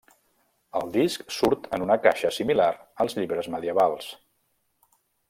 [0.79, 2.71] El disc surt en una caixa similar
[3.05, 4.09] als llibres medievals.